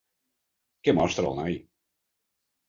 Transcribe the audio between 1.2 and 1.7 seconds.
el noi?